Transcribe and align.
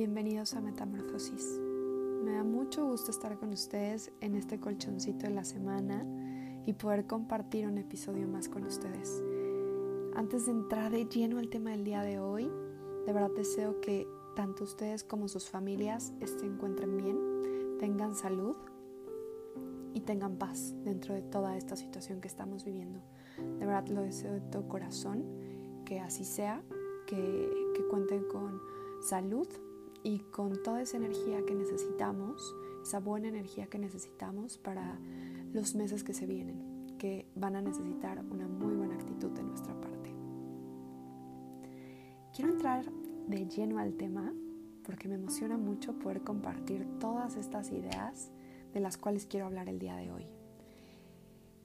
Bienvenidos 0.00 0.54
a 0.54 0.62
Metamorfosis. 0.62 1.60
Me 2.24 2.32
da 2.32 2.42
mucho 2.42 2.86
gusto 2.86 3.10
estar 3.10 3.38
con 3.38 3.50
ustedes 3.50 4.10
en 4.22 4.34
este 4.34 4.58
colchoncito 4.58 5.26
de 5.26 5.34
la 5.34 5.44
semana 5.44 6.06
y 6.64 6.72
poder 6.72 7.06
compartir 7.06 7.66
un 7.66 7.76
episodio 7.76 8.26
más 8.26 8.48
con 8.48 8.64
ustedes. 8.64 9.22
Antes 10.16 10.46
de 10.46 10.52
entrar 10.52 10.90
de 10.90 11.04
lleno 11.04 11.38
al 11.38 11.50
tema 11.50 11.72
del 11.72 11.84
día 11.84 12.00
de 12.00 12.18
hoy, 12.18 12.50
de 13.04 13.12
verdad 13.12 13.28
deseo 13.36 13.82
que 13.82 14.08
tanto 14.34 14.64
ustedes 14.64 15.04
como 15.04 15.28
sus 15.28 15.50
familias 15.50 16.14
se 16.24 16.46
encuentren 16.46 16.96
bien, 16.96 17.76
tengan 17.78 18.14
salud 18.14 18.56
y 19.92 20.00
tengan 20.00 20.38
paz 20.38 20.72
dentro 20.82 21.12
de 21.12 21.20
toda 21.20 21.58
esta 21.58 21.76
situación 21.76 22.22
que 22.22 22.28
estamos 22.28 22.64
viviendo. 22.64 23.02
De 23.36 23.66
verdad 23.66 23.86
lo 23.88 24.00
deseo 24.00 24.32
de 24.32 24.40
todo 24.40 24.66
corazón, 24.66 25.26
que 25.84 26.00
así 26.00 26.24
sea, 26.24 26.62
que, 27.06 27.50
que 27.74 27.86
cuenten 27.88 28.24
con 28.24 28.62
salud 29.02 29.46
y 30.02 30.20
con 30.20 30.62
toda 30.62 30.82
esa 30.82 30.96
energía 30.96 31.44
que 31.46 31.54
necesitamos, 31.54 32.54
esa 32.82 33.00
buena 33.00 33.28
energía 33.28 33.66
que 33.66 33.78
necesitamos 33.78 34.58
para 34.58 34.98
los 35.52 35.74
meses 35.74 36.04
que 36.04 36.14
se 36.14 36.26
vienen, 36.26 36.96
que 36.98 37.26
van 37.34 37.56
a 37.56 37.62
necesitar 37.62 38.24
una 38.30 38.48
muy 38.48 38.74
buena 38.74 38.94
actitud 38.94 39.30
de 39.30 39.42
nuestra 39.42 39.78
parte. 39.80 40.14
Quiero 42.34 42.52
entrar 42.52 42.90
de 43.28 43.46
lleno 43.46 43.78
al 43.78 43.94
tema 43.94 44.32
porque 44.84 45.08
me 45.08 45.16
emociona 45.16 45.56
mucho 45.56 45.98
poder 45.98 46.22
compartir 46.22 46.86
todas 46.98 47.36
estas 47.36 47.70
ideas 47.70 48.30
de 48.72 48.80
las 48.80 48.96
cuales 48.96 49.26
quiero 49.26 49.46
hablar 49.46 49.68
el 49.68 49.78
día 49.78 49.96
de 49.96 50.10
hoy. 50.10 50.26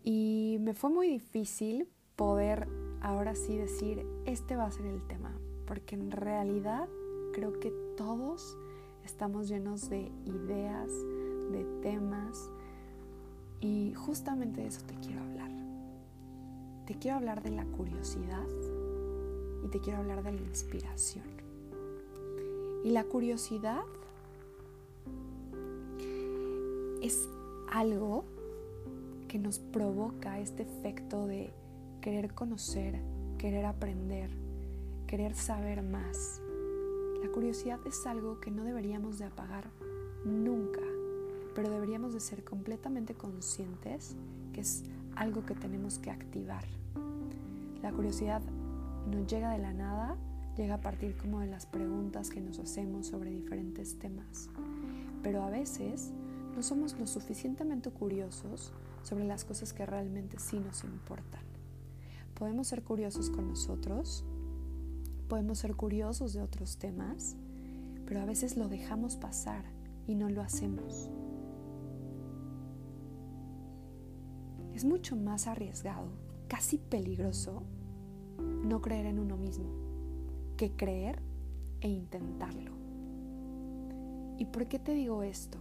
Y 0.03 0.57
me 0.61 0.73
fue 0.73 0.89
muy 0.89 1.07
difícil 1.07 1.87
poder 2.15 2.67
ahora 3.01 3.35
sí 3.35 3.57
decir, 3.57 4.05
este 4.25 4.55
va 4.55 4.65
a 4.65 4.71
ser 4.71 4.85
el 4.85 5.05
tema, 5.07 5.39
porque 5.65 5.95
en 5.95 6.11
realidad 6.11 6.87
creo 7.35 7.59
que 7.59 7.69
todos 7.97 8.57
estamos 9.03 9.49
llenos 9.49 9.89
de 9.89 10.09
ideas, 10.23 10.89
de 11.51 11.65
temas 11.81 12.49
y 13.59 13.93
justamente 13.93 14.61
de 14.61 14.67
eso 14.67 14.79
te 14.87 14.95
quiero 15.05 15.21
hablar. 15.21 15.51
Te 16.87 16.95
quiero 16.95 17.17
hablar 17.17 17.43
de 17.43 17.51
la 17.51 17.65
curiosidad 17.65 18.47
y 19.65 19.67
te 19.67 19.81
quiero 19.81 19.99
hablar 19.99 20.23
de 20.23 20.31
la 20.31 20.41
inspiración. 20.43 21.25
Y 22.85 22.91
la 22.91 23.03
curiosidad 23.03 23.83
es 27.01 27.27
algo 27.69 28.23
que 29.27 29.39
nos 29.39 29.59
provoca 29.59 30.39
este 30.39 30.63
efecto 30.63 31.27
de 31.27 31.51
querer 31.99 32.33
conocer, 32.33 32.97
querer 33.37 33.65
aprender, 33.65 34.29
querer 35.05 35.35
saber 35.35 35.83
más. 35.83 36.39
La 37.25 37.31
curiosidad 37.31 37.79
es 37.87 38.05
algo 38.05 38.39
que 38.39 38.51
no 38.51 38.63
deberíamos 38.63 39.17
de 39.17 39.25
apagar 39.25 39.71
nunca, 40.25 40.81
pero 41.55 41.71
deberíamos 41.71 42.13
de 42.13 42.19
ser 42.19 42.43
completamente 42.43 43.15
conscientes 43.15 44.15
que 44.53 44.61
es 44.61 44.83
algo 45.15 45.43
que 45.43 45.55
tenemos 45.55 45.97
que 45.97 46.11
activar. 46.11 46.63
La 47.81 47.91
curiosidad 47.91 48.43
no 49.09 49.25
llega 49.25 49.49
de 49.49 49.57
la 49.57 49.73
nada, 49.73 50.17
llega 50.55 50.75
a 50.75 50.81
partir 50.81 51.17
como 51.17 51.39
de 51.39 51.47
las 51.47 51.65
preguntas 51.65 52.29
que 52.29 52.41
nos 52.41 52.59
hacemos 52.59 53.07
sobre 53.07 53.31
diferentes 53.31 53.97
temas. 53.97 54.51
Pero 55.23 55.41
a 55.41 55.49
veces 55.49 56.11
no 56.55 56.61
somos 56.61 56.93
lo 56.99 57.07
suficientemente 57.07 57.89
curiosos 57.89 58.71
sobre 59.01 59.25
las 59.25 59.45
cosas 59.45 59.73
que 59.73 59.87
realmente 59.87 60.37
sí 60.37 60.59
nos 60.59 60.83
importan. 60.83 61.41
Podemos 62.35 62.67
ser 62.67 62.83
curiosos 62.83 63.31
con 63.31 63.47
nosotros, 63.47 64.23
Podemos 65.27 65.59
ser 65.59 65.75
curiosos 65.75 66.33
de 66.33 66.41
otros 66.41 66.77
temas, 66.77 67.35
pero 68.05 68.21
a 68.21 68.25
veces 68.25 68.57
lo 68.57 68.67
dejamos 68.67 69.15
pasar 69.15 69.65
y 70.05 70.15
no 70.15 70.29
lo 70.29 70.41
hacemos. 70.41 71.09
Es 74.73 74.85
mucho 74.85 75.15
más 75.15 75.47
arriesgado, 75.47 76.09
casi 76.47 76.77
peligroso, 76.77 77.63
no 78.37 78.81
creer 78.81 79.07
en 79.07 79.19
uno 79.19 79.37
mismo 79.37 79.85
que 80.57 80.71
creer 80.71 81.21
e 81.81 81.89
intentarlo. 81.89 82.71
¿Y 84.37 84.45
por 84.45 84.67
qué 84.67 84.79
te 84.79 84.93
digo 84.93 85.23
esto? 85.23 85.59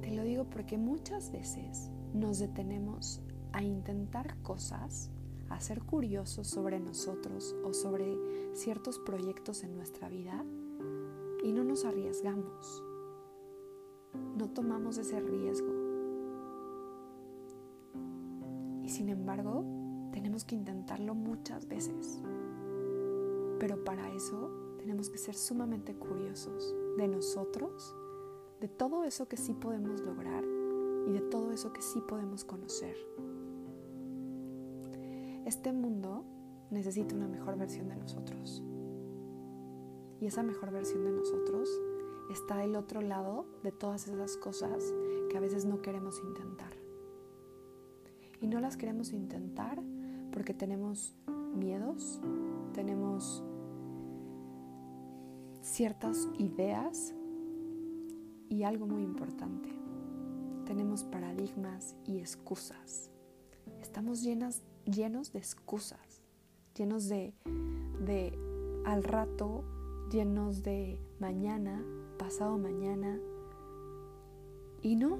Te 0.00 0.10
lo 0.10 0.22
digo 0.24 0.44
porque 0.44 0.78
muchas 0.78 1.30
veces 1.30 1.90
nos 2.12 2.38
detenemos 2.38 3.20
a 3.52 3.62
intentar 3.62 4.36
cosas 4.42 5.10
a 5.54 5.60
ser 5.60 5.82
curiosos 5.82 6.48
sobre 6.48 6.80
nosotros 6.80 7.54
o 7.64 7.72
sobre 7.72 8.18
ciertos 8.54 8.98
proyectos 8.98 9.62
en 9.62 9.76
nuestra 9.76 10.08
vida 10.08 10.44
y 11.44 11.52
no 11.52 11.62
nos 11.62 11.84
arriesgamos. 11.84 12.82
No 14.36 14.50
tomamos 14.50 14.98
ese 14.98 15.20
riesgo. 15.20 15.72
Y 18.82 18.88
sin 18.88 19.08
embargo, 19.08 19.64
tenemos 20.12 20.44
que 20.44 20.56
intentarlo 20.56 21.14
muchas 21.14 21.68
veces. 21.68 22.20
Pero 23.60 23.84
para 23.84 24.12
eso 24.12 24.50
tenemos 24.78 25.08
que 25.08 25.18
ser 25.18 25.36
sumamente 25.36 25.94
curiosos 25.94 26.74
de 26.96 27.06
nosotros, 27.06 27.94
de 28.60 28.68
todo 28.68 29.04
eso 29.04 29.28
que 29.28 29.36
sí 29.36 29.54
podemos 29.54 30.00
lograr 30.00 30.44
y 31.06 31.12
de 31.12 31.20
todo 31.20 31.52
eso 31.52 31.72
que 31.72 31.82
sí 31.82 32.00
podemos 32.00 32.44
conocer. 32.44 32.96
Este 35.44 35.72
mundo 35.72 36.24
necesita 36.70 37.14
una 37.14 37.28
mejor 37.28 37.58
versión 37.58 37.88
de 37.88 37.96
nosotros. 37.96 38.62
Y 40.20 40.26
esa 40.26 40.42
mejor 40.42 40.70
versión 40.70 41.04
de 41.04 41.12
nosotros 41.12 41.68
está 42.30 42.56
del 42.56 42.76
otro 42.76 43.02
lado 43.02 43.44
de 43.62 43.70
todas 43.70 44.08
esas 44.08 44.38
cosas 44.38 44.82
que 45.28 45.36
a 45.36 45.40
veces 45.40 45.66
no 45.66 45.82
queremos 45.82 46.18
intentar. 46.24 46.72
Y 48.40 48.46
no 48.46 48.58
las 48.58 48.78
queremos 48.78 49.12
intentar 49.12 49.82
porque 50.32 50.54
tenemos 50.54 51.14
miedos, 51.54 52.20
tenemos 52.72 53.44
ciertas 55.60 56.28
ideas 56.38 57.14
y 58.48 58.62
algo 58.62 58.86
muy 58.86 59.02
importante, 59.02 59.68
tenemos 60.64 61.04
paradigmas 61.04 61.96
y 62.06 62.18
excusas. 62.18 63.10
Estamos 63.80 64.22
llenas 64.22 64.62
llenos 64.84 65.32
de 65.32 65.38
excusas, 65.38 66.22
llenos 66.76 67.08
de, 67.08 67.34
de 68.04 68.38
al 68.84 69.04
rato, 69.04 69.64
llenos 70.10 70.62
de 70.62 70.98
mañana, 71.18 71.82
pasado 72.18 72.58
mañana. 72.58 73.18
Y 74.82 74.96
no, 74.96 75.18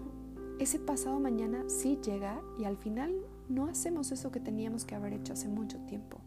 ese 0.58 0.78
pasado 0.78 1.18
mañana 1.20 1.64
sí 1.68 1.98
llega 2.02 2.42
y 2.58 2.64
al 2.64 2.76
final 2.76 3.14
no 3.48 3.66
hacemos 3.66 4.12
eso 4.12 4.30
que 4.30 4.40
teníamos 4.40 4.84
que 4.84 4.94
haber 4.94 5.12
hecho 5.12 5.32
hace 5.32 5.48
mucho 5.48 5.78
tiempo. 5.86 6.18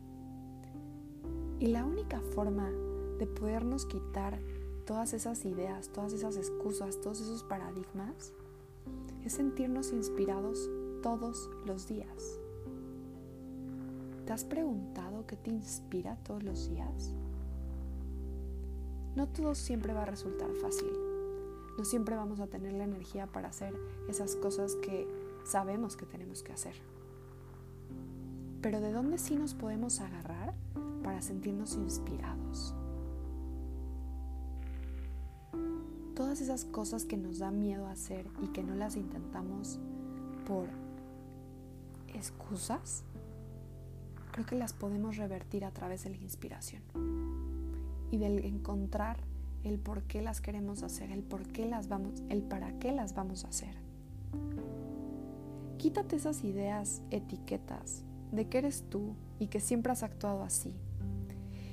Y 1.60 1.68
la 1.68 1.86
única 1.86 2.20
forma 2.20 2.70
de 3.18 3.26
podernos 3.26 3.86
quitar 3.86 4.40
todas 4.86 5.14
esas 5.14 5.44
ideas, 5.46 5.90
todas 5.90 6.14
esas 6.14 6.38
excusas, 6.38 7.02
todos 7.02 7.22
esos 7.22 7.44
paradigmas, 7.44 8.32
es 9.26 9.34
sentirnos 9.34 9.92
inspirados 9.92 10.70
todos 11.02 11.50
los 11.66 11.88
días. 11.88 12.40
¿Te 14.28 14.34
has 14.34 14.44
preguntado 14.44 15.26
qué 15.26 15.38
te 15.38 15.50
inspira 15.52 16.18
todos 16.18 16.44
los 16.44 16.70
días? 16.70 17.14
No 19.16 19.26
todo 19.30 19.56
siempre 19.56 19.94
va 19.94 20.02
a 20.02 20.06
resultar 20.06 20.52
fácil. 20.56 20.92
No 21.78 21.86
siempre 21.86 22.18
vamos 22.18 22.42
a 22.42 22.48
tener 22.48 22.74
la 22.74 22.84
energía 22.84 23.28
para 23.28 23.48
hacer 23.48 23.74
esas 24.10 24.36
cosas 24.36 24.76
que 24.76 25.08
sabemos 25.46 25.96
que 25.96 26.06
tenemos 26.06 26.44
que 26.44 26.52
hacer. 26.52 26.74
Pero 28.62 28.82
¿de 28.82 28.92
dónde 28.92 29.18
sí 29.18 29.38
nos 29.38 29.54
podemos 29.54 30.02
agarrar 30.02 30.54
para 31.06 31.22
sentirnos 31.22 31.76
inspirados? 31.76 32.76
Todas 36.16 36.42
esas 36.42 36.66
cosas 36.66 37.06
que 37.06 37.16
nos 37.16 37.40
da 37.40 37.50
miedo 37.50 37.88
hacer 37.88 38.28
y 38.44 38.48
que 38.48 38.62
no 38.62 38.76
las 38.76 38.98
intentamos 38.98 39.80
por 40.46 40.68
excusas 42.14 43.06
creo 44.38 44.46
que 44.46 44.56
las 44.56 44.74
podemos 44.74 45.18
revertir 45.18 45.66
a 45.66 45.72
través 45.72 46.04
de 46.04 46.12
la 46.12 46.18
inspiración 46.18 46.84
y 48.12 48.18
del 48.20 48.46
encontrar 48.46 49.18
el 49.64 49.80
por 49.80 50.04
qué 50.04 50.22
las 50.22 50.42
queremos 50.42 50.84
hacer, 50.84 51.10
el 51.10 51.24
por 51.24 51.48
qué 51.48 51.66
las 51.66 51.88
vamos, 51.88 52.22
el 52.30 52.44
para 52.44 52.78
qué 52.78 52.92
las 52.92 53.16
vamos 53.16 53.46
a 53.46 53.48
hacer. 53.48 53.74
Quítate 55.80 56.18
esas 56.18 56.44
ideas, 56.44 57.02
etiquetas 57.10 58.04
de 58.32 58.48
que 58.48 58.60
eres 58.60 58.84
tú 58.92 59.16
y 59.40 59.48
que 59.48 59.60
siempre 59.60 59.92
has 59.92 60.04
actuado 60.04 60.44
así. 60.44 60.76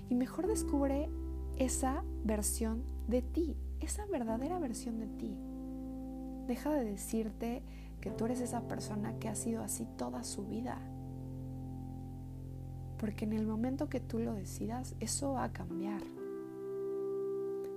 Y 0.08 0.14
mejor 0.14 0.46
descubre 0.46 1.10
esa 1.58 2.02
versión 2.24 2.82
de 3.08 3.20
ti, 3.20 3.58
esa 3.80 4.06
verdadera 4.06 4.58
versión 4.58 5.00
de 5.00 5.08
ti. 5.08 5.36
Deja 6.46 6.72
de 6.72 6.84
decirte 6.84 7.62
que 8.00 8.10
tú 8.10 8.24
eres 8.24 8.40
esa 8.40 8.62
persona 8.62 9.18
que 9.18 9.28
ha 9.28 9.34
sido 9.34 9.62
así 9.62 9.86
toda 9.98 10.24
su 10.24 10.46
vida 10.46 10.80
porque 13.04 13.26
en 13.26 13.34
el 13.34 13.46
momento 13.46 13.90
que 13.90 14.00
tú 14.00 14.18
lo 14.18 14.32
decidas, 14.32 14.96
eso 14.98 15.34
va 15.34 15.44
a 15.44 15.52
cambiar. 15.52 16.00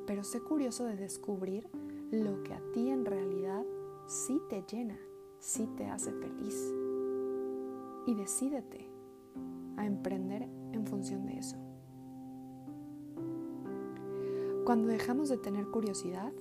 pero 0.05 0.23
sé 0.23 0.39
curioso 0.39 0.85
de 0.85 0.95
descubrir 0.95 1.67
lo 2.11 2.43
que 2.43 2.53
a 2.53 2.61
ti 2.71 2.87
en 2.89 3.03
realidad 3.03 3.65
sí 4.05 4.39
te 4.47 4.63
llena, 4.71 4.97
sí 5.39 5.67
te 5.75 5.85
hace 5.87 6.13
feliz. 6.13 6.73
Y 8.05 8.15
decídete 8.15 8.89
a 9.75 9.85
emprender 9.85 10.43
en 10.71 10.87
función 10.87 11.25
de 11.25 11.39
eso. 11.39 11.57
Cuando 14.63 14.87
dejamos 14.87 15.27
de 15.27 15.35
tener 15.35 15.67
curiosidad, 15.67 16.31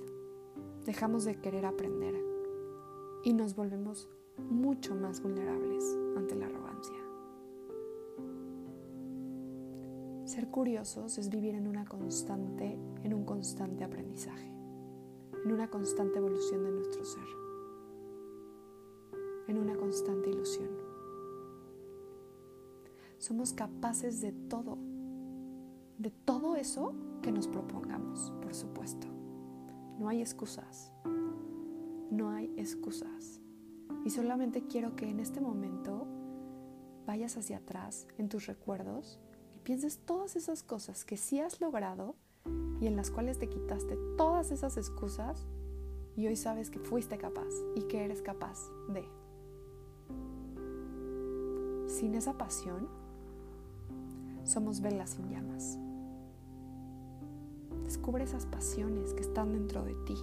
dejamos 0.84 1.24
de 1.24 1.40
querer 1.40 1.66
aprender 1.66 2.14
y 3.24 3.32
nos 3.32 3.56
volvemos 3.56 4.08
mucho 4.48 4.94
más 4.94 5.20
vulnerables 5.20 5.82
ante 6.16 6.36
la 6.36 6.46
arrogancia. 6.46 7.05
Ser 10.26 10.48
curiosos 10.48 11.18
es 11.18 11.30
vivir 11.30 11.54
en 11.54 11.68
una 11.68 11.84
constante, 11.84 12.76
en 13.04 13.14
un 13.14 13.24
constante 13.24 13.84
aprendizaje, 13.84 14.50
en 15.44 15.52
una 15.52 15.70
constante 15.70 16.18
evolución 16.18 16.64
de 16.64 16.72
nuestro 16.72 17.04
ser, 17.04 17.22
en 19.46 19.56
una 19.56 19.76
constante 19.76 20.28
ilusión. 20.28 20.68
Somos 23.18 23.52
capaces 23.52 24.20
de 24.20 24.32
todo, 24.32 24.78
de 25.98 26.10
todo 26.10 26.56
eso 26.56 26.92
que 27.22 27.30
nos 27.30 27.46
propongamos, 27.46 28.32
por 28.42 28.52
supuesto. 28.52 29.06
No 29.96 30.08
hay 30.08 30.22
excusas, 30.22 30.92
no 32.10 32.30
hay 32.30 32.52
excusas. 32.56 33.40
Y 34.04 34.10
solamente 34.10 34.66
quiero 34.66 34.96
que 34.96 35.08
en 35.08 35.20
este 35.20 35.40
momento 35.40 36.04
vayas 37.06 37.36
hacia 37.36 37.58
atrás 37.58 38.08
en 38.18 38.28
tus 38.28 38.46
recuerdos 38.46 39.20
pienses 39.66 39.98
todas 39.98 40.36
esas 40.36 40.62
cosas 40.62 41.04
que 41.04 41.16
sí 41.16 41.40
has 41.40 41.60
logrado 41.60 42.14
y 42.80 42.86
en 42.86 42.94
las 42.94 43.10
cuales 43.10 43.40
te 43.40 43.48
quitaste 43.48 43.98
todas 44.16 44.52
esas 44.52 44.76
excusas 44.76 45.44
y 46.14 46.28
hoy 46.28 46.36
sabes 46.36 46.70
que 46.70 46.78
fuiste 46.78 47.18
capaz 47.18 47.50
y 47.74 47.82
que 47.88 48.04
eres 48.04 48.22
capaz 48.22 48.60
de. 48.88 49.04
Sin 51.88 52.14
esa 52.14 52.38
pasión, 52.38 52.88
somos 54.44 54.80
velas 54.80 55.10
sin 55.10 55.30
llamas. 55.30 55.76
Descubre 57.82 58.22
esas 58.22 58.46
pasiones 58.46 59.14
que 59.14 59.22
están 59.22 59.52
dentro 59.52 59.82
de 59.84 59.94
ti. 60.06 60.14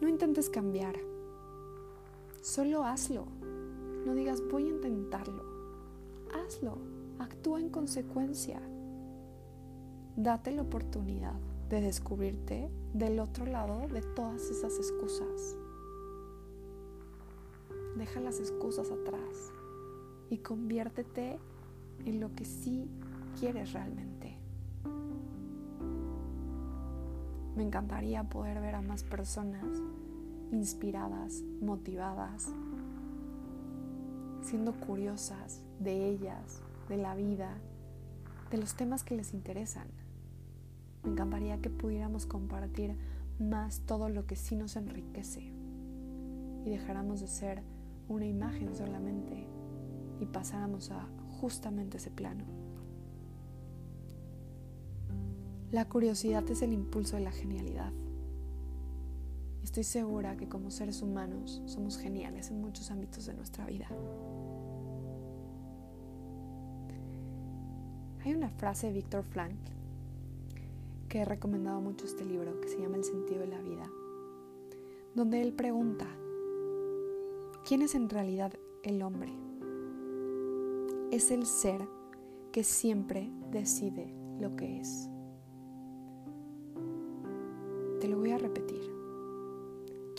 No 0.00 0.08
intentes 0.08 0.48
cambiar. 0.48 0.96
Solo 2.40 2.84
hazlo. 2.84 3.26
No 4.06 4.14
digas 4.14 4.40
voy 4.50 4.64
a 4.64 4.70
intentarlo. 4.70 5.44
Hazlo. 6.32 6.97
Actúa 7.18 7.60
en 7.60 7.68
consecuencia. 7.68 8.60
Date 10.16 10.52
la 10.52 10.62
oportunidad 10.62 11.34
de 11.68 11.80
descubrirte 11.80 12.70
del 12.94 13.20
otro 13.20 13.46
lado 13.46 13.88
de 13.88 14.02
todas 14.02 14.42
esas 14.50 14.76
excusas. 14.76 15.56
Deja 17.96 18.20
las 18.20 18.38
excusas 18.40 18.90
atrás 18.90 19.52
y 20.30 20.38
conviértete 20.38 21.38
en 22.04 22.20
lo 22.20 22.34
que 22.34 22.44
sí 22.44 22.88
quieres 23.38 23.72
realmente. 23.72 24.36
Me 27.56 27.64
encantaría 27.64 28.22
poder 28.24 28.60
ver 28.60 28.76
a 28.76 28.82
más 28.82 29.02
personas 29.02 29.66
inspiradas, 30.52 31.42
motivadas, 31.60 32.52
siendo 34.42 34.72
curiosas 34.72 35.62
de 35.80 36.08
ellas, 36.08 36.62
de 36.88 36.96
la 36.96 37.14
vida, 37.14 37.58
de 38.50 38.58
los 38.58 38.74
temas 38.74 39.04
que 39.04 39.14
les 39.14 39.34
interesan. 39.34 39.88
Me 41.02 41.10
encantaría 41.10 41.60
que 41.60 41.70
pudiéramos 41.70 42.26
compartir 42.26 42.96
más 43.38 43.80
todo 43.80 44.08
lo 44.08 44.26
que 44.26 44.36
sí 44.36 44.56
nos 44.56 44.76
enriquece 44.76 45.52
y 46.64 46.70
dejáramos 46.70 47.20
de 47.20 47.28
ser 47.28 47.62
una 48.08 48.26
imagen 48.26 48.74
solamente 48.74 49.46
y 50.20 50.26
pasáramos 50.26 50.90
a 50.90 51.08
justamente 51.40 51.98
ese 51.98 52.10
plano. 52.10 52.44
La 55.70 55.86
curiosidad 55.86 56.48
es 56.50 56.62
el 56.62 56.72
impulso 56.72 57.16
de 57.16 57.22
la 57.22 57.30
genialidad. 57.30 57.92
Estoy 59.62 59.84
segura 59.84 60.36
que 60.36 60.48
como 60.48 60.70
seres 60.70 61.02
humanos 61.02 61.62
somos 61.66 61.98
geniales 61.98 62.50
en 62.50 62.60
muchos 62.60 62.90
ámbitos 62.90 63.26
de 63.26 63.34
nuestra 63.34 63.66
vida. 63.66 63.88
Hay 68.28 68.34
una 68.34 68.50
frase 68.50 68.88
de 68.88 68.92
Víctor 68.92 69.24
Frank 69.24 69.56
que 71.08 71.20
he 71.20 71.24
recomendado 71.24 71.80
mucho 71.80 72.04
este 72.04 72.26
libro 72.26 72.60
que 72.60 72.68
se 72.68 72.78
llama 72.78 72.98
El 72.98 73.04
sentido 73.04 73.40
de 73.40 73.46
la 73.46 73.62
vida, 73.62 73.90
donde 75.14 75.40
él 75.40 75.54
pregunta, 75.54 76.06
¿quién 77.66 77.80
es 77.80 77.94
en 77.94 78.10
realidad 78.10 78.52
el 78.82 79.00
hombre? 79.00 79.32
Es 81.10 81.30
el 81.30 81.46
ser 81.46 81.80
que 82.52 82.64
siempre 82.64 83.30
decide 83.50 84.14
lo 84.38 84.54
que 84.56 84.78
es. 84.78 85.08
Te 87.98 88.08
lo 88.08 88.18
voy 88.18 88.32
a 88.32 88.36
repetir. 88.36 88.92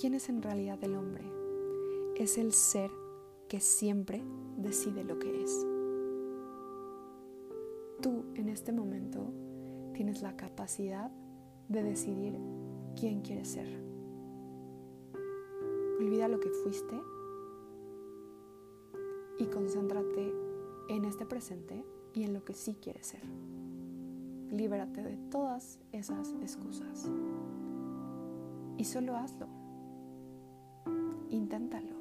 ¿Quién 0.02 0.16
es 0.16 0.30
en 0.30 0.42
realidad 0.42 0.84
el 0.84 0.96
hombre? 0.96 1.26
Es 2.16 2.40
el 2.40 2.54
ser 2.54 2.90
que 3.48 3.60
siempre 3.60 4.24
decide 4.58 5.04
lo 5.04 5.20
que 5.20 5.44
es. 5.44 5.69
Tú 8.02 8.24
en 8.36 8.48
este 8.48 8.72
momento 8.72 9.34
tienes 9.94 10.22
la 10.22 10.38
capacidad 10.38 11.12
de 11.68 11.84
decidir 11.84 12.40
quién 12.96 13.22
quieres 13.22 13.50
ser. 13.50 13.68
Olvida 16.00 16.30
lo 16.30 16.40
que 16.40 16.50
fuiste 16.50 16.96
y 19.38 19.46
concéntrate 19.48 20.34
en 20.88 21.04
este 21.04 21.26
presente 21.26 21.84
y 22.14 22.24
en 22.24 22.34
lo 22.34 22.46
que 22.46 22.54
sí 22.54 22.78
quieres 22.82 23.08
ser. 23.08 23.22
Libérate 24.50 25.04
de 25.04 25.18
todas 25.30 25.80
esas 25.92 26.32
excusas. 26.42 27.12
Y 28.78 28.86
solo 28.86 29.18
hazlo. 29.18 29.48
Inténtalo. 31.30 32.00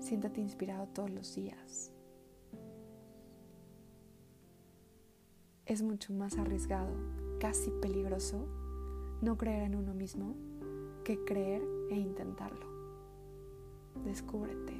Siéntate 0.00 0.42
inspirado 0.42 0.86
todos 0.88 1.10
los 1.10 1.34
días. 1.34 1.93
Es 5.66 5.80
mucho 5.80 6.12
más 6.12 6.36
arriesgado, 6.36 6.92
casi 7.40 7.70
peligroso, 7.70 8.46
no 9.22 9.38
creer 9.38 9.62
en 9.62 9.76
uno 9.76 9.94
mismo 9.94 10.34
que 11.04 11.24
creer 11.24 11.62
e 11.88 11.96
intentarlo. 11.96 12.66
Descúbrete 14.04 14.74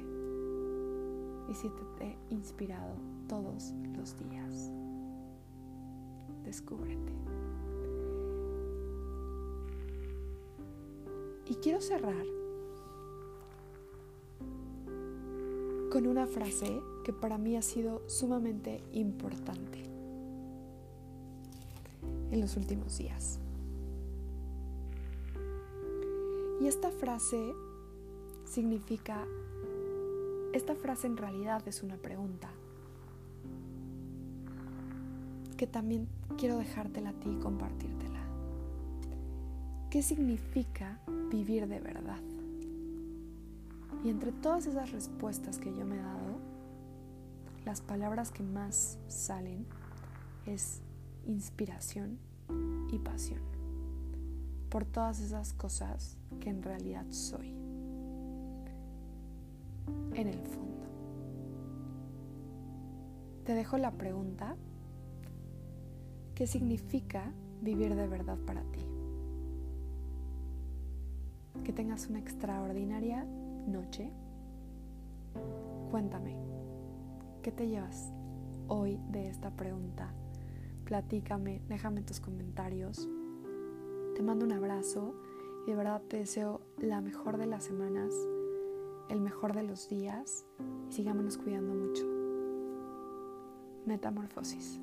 y 1.49 1.53
siéntete 1.55 2.19
inspirado 2.29 2.93
todos 3.27 3.73
los 3.97 4.15
días. 4.19 4.71
Descúbrete. 6.43 7.13
Y 11.47 11.55
quiero 11.55 11.81
cerrar 11.81 12.25
con 15.91 16.05
una 16.05 16.27
frase 16.27 16.79
que 17.03 17.11
para 17.11 17.39
mí 17.39 17.55
ha 17.55 17.63
sido 17.63 18.07
sumamente 18.07 18.83
importante 18.91 19.94
los 22.41 22.57
últimos 22.57 22.97
días. 22.97 23.39
Y 26.61 26.67
esta 26.67 26.89
frase 26.91 27.53
significa, 28.45 29.25
esta 30.53 30.75
frase 30.75 31.07
en 31.07 31.17
realidad 31.17 31.67
es 31.67 31.83
una 31.83 31.97
pregunta 31.97 32.49
que 35.57 35.67
también 35.67 36.07
quiero 36.37 36.57
dejártela 36.57 37.09
a 37.09 37.13
ti 37.13 37.29
y 37.29 37.39
compartírtela. 37.39 38.19
¿Qué 39.89 40.01
significa 40.01 40.99
vivir 41.29 41.67
de 41.67 41.79
verdad? 41.79 42.19
Y 44.03 44.09
entre 44.09 44.31
todas 44.31 44.65
esas 44.67 44.91
respuestas 44.91 45.57
que 45.57 45.73
yo 45.73 45.85
me 45.85 45.95
he 45.95 46.01
dado, 46.01 46.37
las 47.65 47.81
palabras 47.81 48.31
que 48.31 48.43
más 48.43 48.99
salen 49.07 49.65
es 50.45 50.81
inspiración 51.25 52.19
y 52.95 52.99
pasión 52.99 53.41
por 54.69 54.85
todas 54.85 55.19
esas 55.19 55.53
cosas 55.53 56.17
que 56.39 56.49
en 56.49 56.63
realidad 56.63 57.05
soy 57.09 57.53
en 60.13 60.27
el 60.27 60.41
fondo. 60.41 60.85
Te 63.45 63.53
dejo 63.53 63.77
la 63.77 63.91
pregunta, 63.91 64.55
¿qué 66.33 66.47
significa 66.47 67.31
vivir 67.61 67.95
de 67.95 68.07
verdad 68.07 68.37
para 68.45 68.61
ti? 68.63 68.81
Que 71.63 71.73
tengas 71.73 72.07
una 72.07 72.19
extraordinaria 72.19 73.25
noche. 73.67 74.09
Cuéntame, 75.91 76.35
¿qué 77.43 77.51
te 77.51 77.67
llevas 77.67 78.11
hoy 78.67 78.99
de 79.11 79.27
esta 79.27 79.51
pregunta 79.51 80.11
platícame, 80.85 81.61
déjame 81.67 82.01
tus 82.01 82.19
comentarios. 82.19 83.09
Te 84.15 84.21
mando 84.21 84.45
un 84.45 84.53
abrazo 84.53 85.15
y 85.65 85.71
de 85.71 85.75
verdad 85.75 86.01
te 86.07 86.17
deseo 86.17 86.61
la 86.77 87.01
mejor 87.01 87.37
de 87.37 87.47
las 87.47 87.63
semanas, 87.63 88.13
el 89.09 89.19
mejor 89.19 89.53
de 89.53 89.63
los 89.63 89.89
días 89.89 90.45
y 90.89 90.93
sigámonos 90.93 91.37
cuidando 91.37 91.73
mucho. 91.73 92.05
Metamorfosis. 93.85 94.79